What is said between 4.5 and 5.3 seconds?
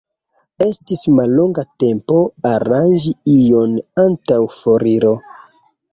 foriro.